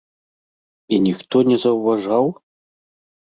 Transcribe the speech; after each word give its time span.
І 0.95 0.99
ніхто 1.07 1.43
не 1.51 1.57
заўважаў? 1.65 2.25